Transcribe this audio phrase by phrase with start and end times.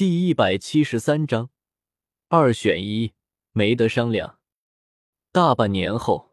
[0.00, 1.50] 第一百七十三章，
[2.28, 3.12] 二选一，
[3.52, 4.38] 没得商量。
[5.30, 6.30] 大半年后，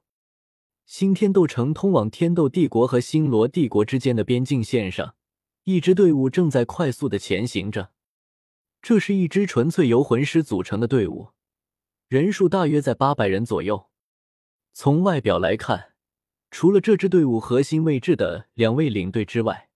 [0.86, 5.16] 新天斗城通往天斗帝国和星罗帝国之间的边境线上，
[5.66, 7.92] 一支队伍正在快速的前行着。
[8.82, 11.32] 这是一支纯粹由魂师组成的队伍，
[12.08, 13.90] 人数大约在八百人左右。
[14.72, 15.92] 从外表来看，
[16.50, 19.68] 除了这支队伍核心位置的两位领队之外，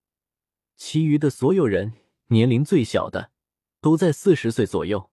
[0.78, 1.92] 其余的所有人
[2.28, 3.31] 年龄最小的。
[3.82, 5.10] 都在四十岁左右。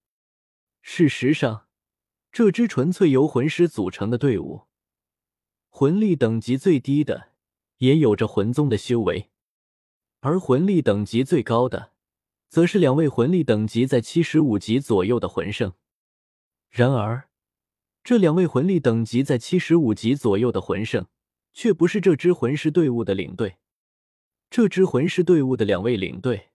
[0.82, 1.68] 事实上，
[2.32, 4.68] 这支纯粹由魂师组成的队伍，
[5.69, 7.32] 魂力等级最低的
[7.79, 9.32] 也有着魂宗的修为，
[10.19, 11.93] 而魂力等级最高的，
[12.47, 15.73] 则是两位魂力等级在七十五级左右的魂圣。
[16.70, 17.29] 然而，
[18.04, 21.07] 这两位魂力等级在七十五级左右的魂圣，
[21.54, 23.57] 却不是这支魂师队伍的领队。
[24.51, 26.51] 这支魂师队伍的两位领队。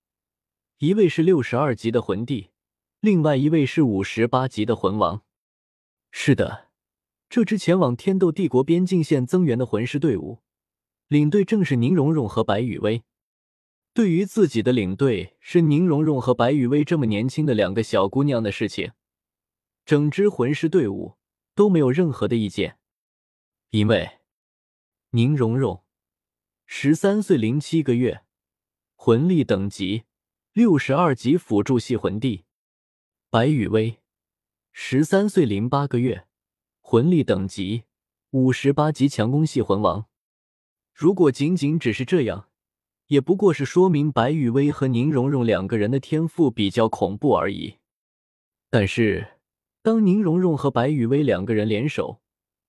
[0.84, 2.51] 一位是六十二级的魂帝，
[3.01, 5.23] 另外一位是五十八级的魂王。
[6.10, 6.68] 是的，
[7.30, 10.43] 这支前往天斗帝国边境线增援的魂师队伍，
[11.09, 13.02] 领队正是宁荣荣和白雨薇。
[13.95, 18.93] 对于自己的领队是宁荣荣和白雨薇这么年轻的两个小姑娘的事情，
[19.87, 21.15] 整支魂师队伍
[21.54, 22.76] 都没有任何的意见，
[23.71, 24.19] 因为
[25.13, 25.82] 宁荣荣
[26.66, 28.24] 十三岁零七个月，
[28.96, 30.04] 魂力等级。
[30.55, 32.45] 六十二级辅助系魂帝
[33.29, 33.99] 白羽薇，
[34.71, 36.29] 十三岁零八个月，
[36.80, 37.83] 魂力等级
[38.30, 40.07] 五十八级强攻系魂王。
[40.95, 42.51] 如果仅仅只是这样，
[43.09, 47.79] 也不过是说明白羽薇和宁荣荣两个人的天赋比较恐怖而已。
[48.71, 49.41] 但是，
[49.82, 52.21] 当宁荣荣和白羽薇两个人联手，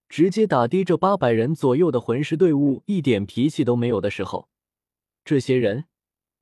[0.10, 4.50] 直接打低这八百人左右的魂师队伍，一点脾气都没有的时候，
[5.24, 5.86] 这些人。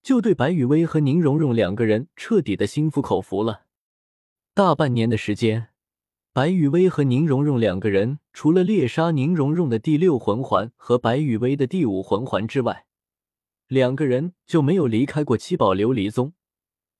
[0.04, 3.64] 就对白雨薇和宁荣荣两个人彻底的心服口服了。
[4.54, 5.70] 大半年的时间，
[6.34, 12.86] 白雨薇和宁荣荣两个人除了猎杀宁荣荣的第六魂环和白雨薇的第五魂环之外，
[13.68, 16.34] 两个人就没有离开过七宝琉璃宗，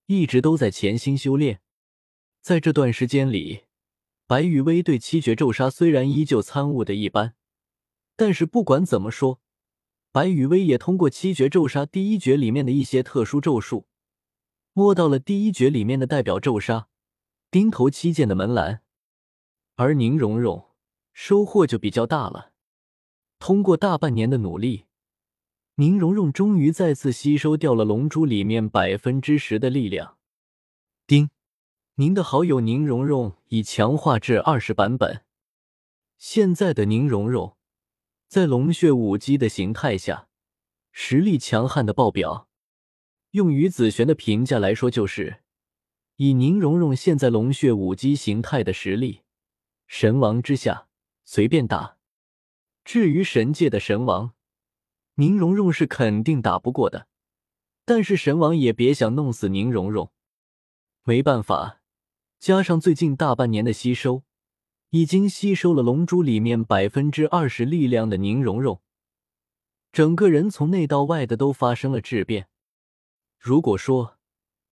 [0.06, 1.60] 一直都在潜心修炼。
[2.40, 3.64] 在这段时间里，
[4.26, 7.34] 白雨薇对七绝咒杀虽然依旧参悟的一般，
[8.16, 9.42] 但是不管怎么说。
[10.14, 13.88] 白羽薇也通过七绝咒杀第一绝里面的一些特殊咒术，
[14.72, 16.86] 摸到了第一绝里面的代表咒杀
[17.50, 18.82] 钉头七剑的门栏，
[19.74, 20.70] 而宁荣荣
[21.12, 22.52] 收获就比较大了。
[23.40, 24.84] 通过大半年的努力，
[25.74, 30.18] 宁荣荣终于再次吸收掉了龙珠里面百分之十的力量。
[31.08, 31.30] 丁，
[31.96, 35.24] 您的好友宁荣荣已强化至二十版本，
[36.16, 37.56] 现在的宁荣荣。
[38.34, 40.26] 在龙血武姬的形态下，
[40.90, 42.48] 实力强悍的爆表。
[43.30, 45.44] 用于子璇的评价来说，就是
[46.16, 49.20] 以宁荣荣现在龙血武姬形态的实力，
[49.86, 50.88] 神王之下
[51.24, 51.96] 随便打。
[52.84, 54.32] 至于神界的神王，
[55.14, 57.06] 宁荣荣是肯定打不过的。
[57.84, 60.10] 但是神王也别想弄死宁荣荣。
[61.04, 61.80] 没办法，
[62.40, 64.24] 加上最近大半年的吸收。
[64.94, 68.80] 已经吸收了龙珠里面百分之二十力量的宁荣荣，
[69.90, 72.46] 整个人从内到外的都发生了质变。
[73.36, 74.18] 如果说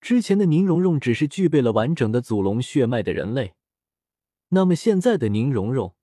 [0.01, 3.55] 之前的宁荣荣只是具备了完整的祖龙血脉的人类，
[4.51, 5.97] 那么现在的宁荣荣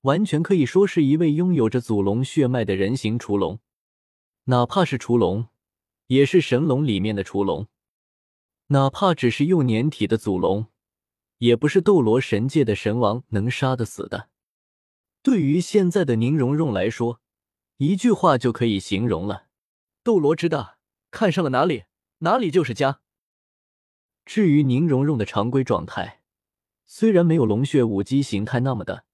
[0.00, 3.60] 完全可以说是一位拥有着祖龙血脉的人形雏龙。
[4.44, 5.48] 哪怕是雏龙，
[6.06, 7.66] 也是神龙里面的雏龙；
[8.68, 10.68] 哪怕只是幼年体的祖龙。
[11.38, 14.28] 也不是斗罗神界的神王能杀得死的。
[15.22, 17.20] 对于现在的宁荣荣来说，
[17.78, 19.48] 一句话就可以形容了：
[20.02, 20.78] 斗罗之大，
[21.10, 21.84] 看上了哪里，
[22.18, 23.00] 哪里就是家。
[24.24, 26.22] 至于宁荣荣的常规状态，
[26.86, 29.04] 虽然没有龙血武姬形态那么的，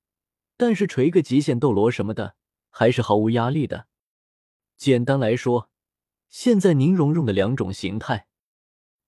[0.56, 2.36] 但是锤个极限斗罗什么的，
[2.70, 3.88] 还是毫无压力的。
[4.76, 5.70] 简单来说，
[6.28, 8.26] 现在宁荣荣的两种形态：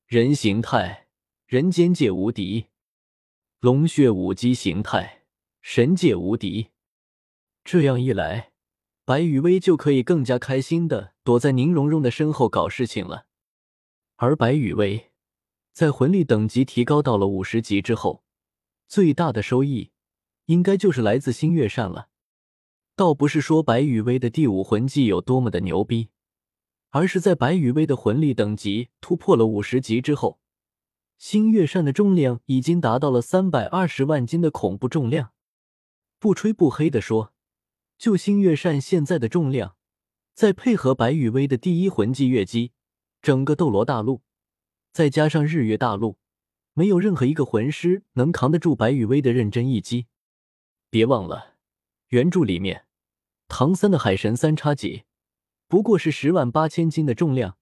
[0.06, 1.08] 人形态，
[1.46, 2.66] 人间界无敌。
[3.64, 5.22] 龙血武姬形态，
[5.62, 6.68] 神界无敌。
[7.64, 8.52] 这样一来，
[9.06, 13.24] 白羽薇就可以更加开心的躲在宁荣荣的身后搞事情了。
[14.16, 15.12] 而白羽薇
[15.72, 18.22] 在魂力等级提高到了五十级之后，
[18.86, 19.92] 最大的收益
[20.44, 22.10] 应该就是来自星月扇了。
[22.94, 26.10] 倒不是说白羽薇的第五魂技有多么的牛逼，
[26.90, 30.38] 而是在白羽薇的魂力等级突破了五十级之后。
[31.16, 35.32] 星月扇的重量已经达到了三百二十万斤的恐怖重量。
[36.18, 37.32] 不吹不黑的说，
[37.98, 39.76] 就星月扇现在的重量，
[40.34, 42.72] 再配合白羽薇的第一魂技月姬，
[43.22, 44.22] 整个斗罗大陆，
[44.92, 46.18] 再加上日月大陆，
[46.72, 50.06] 没有任何一个魂师能扛得住白羽薇的认真一击。
[50.90, 51.54] 别忘了，
[52.08, 52.86] 原著里面
[53.48, 55.04] 唐三的海神三叉戟
[55.68, 57.56] 不过是十万八千斤的重量，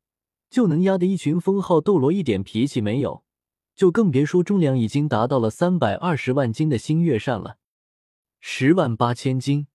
[0.51, 3.25] 就能压得一群封号斗罗一点脾气没有，
[3.83, 7.59] 就更别说重量已经达到了三百二十万斤的星月扇了。
[8.39, 9.67] 十万八千斤，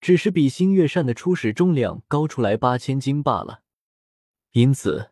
[0.00, 3.60] 只是比星月扇的初始重量高出来八千斤罢了。
[4.52, 5.10] 因此，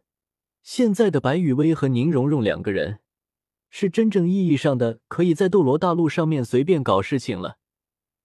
[0.63, 3.01] 现在的白羽薇和宁荣荣两个人，
[3.69, 7.59] 是真正意义上的可以在斗罗大陆上面随便搞事情了。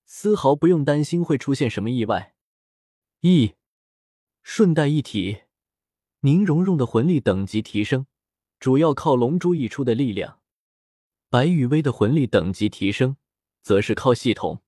[0.06, 2.36] 丝毫不用担心会出现什么意外。
[3.20, 3.56] 一
[4.42, 5.40] 顺带一提，
[6.22, 8.06] 宁荣荣的魂力等级提升
[8.60, 10.40] 主要靠龙珠溢出的力量，
[11.30, 13.16] 白羽薇的魂力等级提升
[13.62, 14.62] 则是靠系统。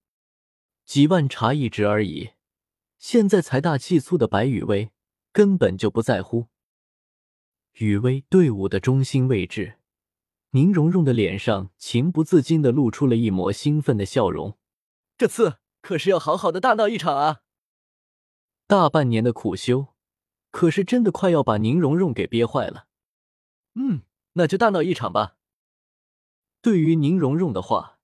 [0.85, 2.31] 几万茶一值而已。
[2.97, 4.91] 现在财大气粗的白羽薇
[5.33, 6.47] 根本就不在乎。
[7.79, 9.79] 雨薇队伍的中心位置，
[10.51, 14.57] 宁荣荣的脸上情不自禁的露出了一抹兴奋的笑容。
[15.17, 17.41] 这次可是要好好的大闹一场啊！
[18.67, 19.87] 大半年的苦修，
[20.51, 22.87] 可是真的快要把宁荣荣给憋坏了。
[23.75, 24.03] 嗯，
[24.33, 25.37] 那就大闹一场吧。
[26.61, 27.99] 对于宁荣荣的话，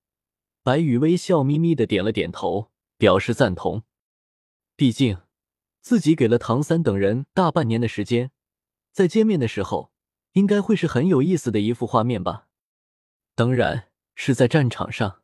[0.63, 3.83] 白雨薇笑眯眯的点了点头，表示赞同。
[4.75, 5.21] 毕竟
[5.81, 8.31] 自己给了唐三等人大半年的时间，
[8.91, 9.93] 在见面的时候，
[10.33, 12.47] 应该会是很有意思的一幅画面吧。
[13.35, 15.21] 当然是在战场上。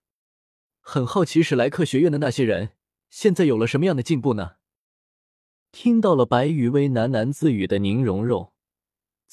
[0.79, 2.73] 很好奇史莱克学院的那些人
[3.09, 4.57] 现在有了什么样的进步呢？
[5.71, 8.52] 听到了白羽薇喃喃自语的宁荣荣，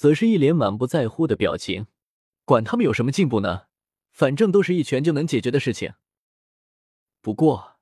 [0.01, 1.87] 则是一脸满不在乎的表情。
[2.47, 3.67] 管他们有什么进步呢，
[4.11, 5.93] 反正都是一拳就能解决的事情。
[7.21, 7.77] 不过，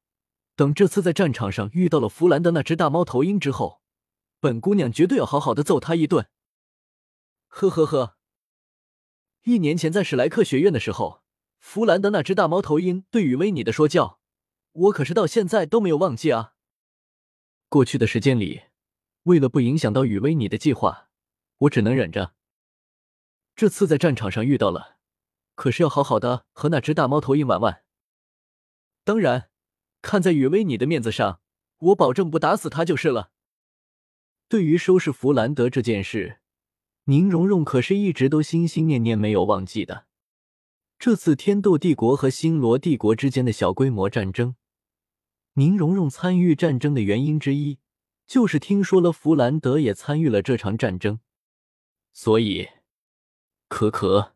[0.56, 3.82] 等这次在战场上遇到了弗兰德那只大猫头鹰之后，
[4.40, 6.26] 本姑娘绝对要好好的揍他一顿。
[7.46, 8.16] 呵呵呵，
[9.44, 11.22] 一年前在史莱克学院的时候。
[11.60, 14.18] 弗兰德那只大猫头鹰对雨薇你的说教，
[14.72, 16.54] 我可是到现在都没有忘记啊。
[17.68, 18.62] 过去的时间里，
[19.22, 21.07] 为了不影响到雨薇你的计划，
[21.58, 22.34] 我只能忍着。
[23.56, 24.98] 这次在战场上遇到了，
[25.54, 27.82] 可是要好好的和那只大猫头鹰玩玩。
[29.04, 29.50] 当然，
[30.00, 31.40] 看在雨薇你的面子上，
[31.78, 33.32] 我保证不打死他就是了。
[34.48, 36.38] 对于收拾弗兰德这件事，
[37.04, 40.06] 宁荣荣可是一直都心心念念没有忘记的。
[40.98, 44.56] 这次天斗帝国和星罗帝国之间的小规模战争，
[45.54, 47.78] 宁荣荣参与战争的原因之一，
[48.26, 51.20] 就是听说了弗兰德也参与了这场战争。
[52.20, 52.68] 所以，
[53.68, 54.34] 可可，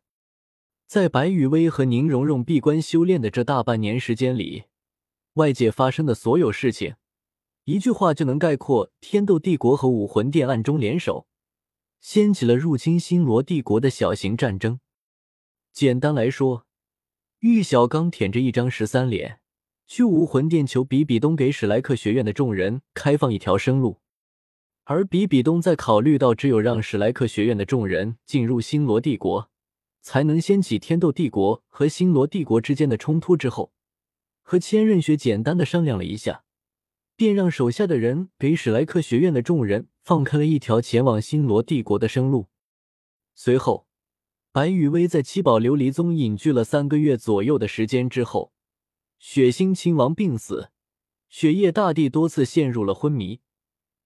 [0.86, 4.66] 在白羽薇和宁荣荣闭关修炼的这大半年时间里，
[5.32, 6.94] 外界发生的所有事情，
[7.64, 11.26] 一句话就能概括：天斗帝国和武魂殿暗中联手，
[12.00, 14.78] 掀起了入侵星罗帝国的小型战争。
[15.72, 16.68] 简单来说，
[17.40, 19.40] 玉小刚舔着一张十三脸，
[19.88, 24.00] 去武魂殿求比比东给史莱克学院的众人开放一条生路，
[24.92, 29.48] 而比比东在考虑到只有让史莱克学院的众人进入星罗帝国，
[30.02, 33.72] 才能掀起天斗帝国和星罗帝国之间的冲突之后，
[34.42, 36.44] 和千仞雪简单的商量了一下，
[37.16, 42.48] 便让手下的人给史莱克学院的众人放开了一条前往星罗帝国的生路，
[43.34, 43.86] 随后。
[44.52, 48.52] 白羽薇在七宝琉璃宗隐居了三个月左右的时间之后，
[49.18, 50.68] 血星亲王病死，
[51.30, 53.40] 雪夜大帝多次陷入了昏迷。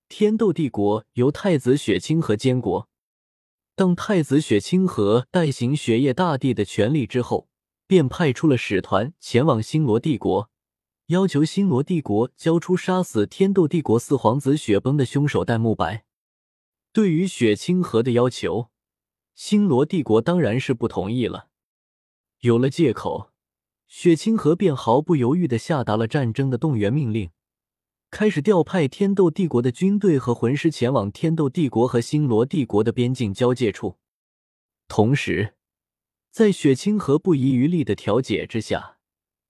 [0.08, 2.88] 天斗帝国由太子雪清河监国。
[3.74, 7.48] 当太子雪清河代行雪夜大帝的权力之后，
[7.86, 10.48] 便派出了使团前往星罗帝国，
[11.06, 16.04] 要求星罗帝国交出杀死天斗帝国四皇子雪崩的凶手戴沐白。
[16.92, 18.70] 对于雪清河的要求，
[19.34, 21.48] 星罗帝国当然是不同意了。
[22.40, 23.32] 有了借口，
[23.88, 27.30] 雪清河便毫不犹豫地下达了战争的动员命令，
[28.10, 33.96] 开始调派天斗帝国的军队和魂师前往天斗帝国和星罗帝国的边境交界处。
[34.88, 35.54] 同时，
[36.30, 38.98] 在雪清河不遗余力的调解之下，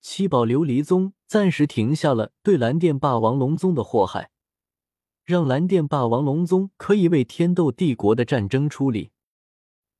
[0.00, 4.30] 七宝琉璃宗暂时停下了对蓝电霸王龙宗的祸害，
[5.25, 9.10] 让蓝电霸王龙宗可以为天斗帝国的战争出力。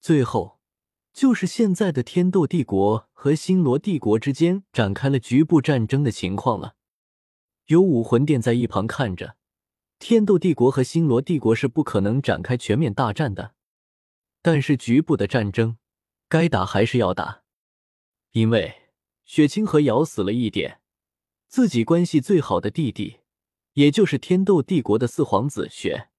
[0.01, 0.59] 最后，
[1.13, 6.75] 就是现在的天斗帝国和星罗帝国之间展开了局部战争的情况了。
[7.67, 9.37] 有武魂殿在一旁看着，
[9.99, 13.55] 天斗帝国和星罗帝国是不可能展开全面大战的。
[14.41, 15.77] 但是局部的战争，
[16.29, 17.43] 该打还是要打，
[18.33, 18.91] 因为
[19.25, 20.81] 雪清河咬死了一点
[21.49, 23.19] 自己关系最好的弟弟，
[23.73, 26.11] 也就是天斗帝国的四皇子雪。